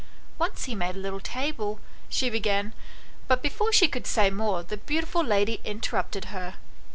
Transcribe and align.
Once 0.39 0.63
he 0.65 0.73
made 0.73 0.95
a 0.95 0.97
little 0.97 1.19
table," 1.19 1.79
she 2.09 2.27
began, 2.27 2.73
but 3.27 3.43
before 3.43 3.71
she 3.71 3.87
could 3.87 4.07
say 4.07 4.31
more 4.31 4.63
the 4.63 4.77
beautiful 4.77 5.23
lady 5.23 5.59
interrupted 5.63 6.25
her. 6.33 6.55